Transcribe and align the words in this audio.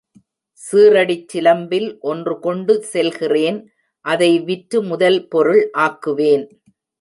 சீறடிச்சிலம்பில் 0.61 1.99
ஒன்று 2.01 2.33
கொண்டு 2.39 2.73
செல்கிறேன் 2.93 3.59
அதை 4.05 4.31
விற்று 4.41 4.81
முதல் 4.83 5.19
பொருள் 5.27 5.63
ஆக்குவேன். 5.77 6.45